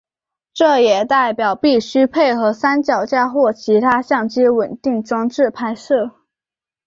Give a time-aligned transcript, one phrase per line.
[0.55, 6.09] 这也代表必须配合三脚架或其他相机稳定装置拍摄。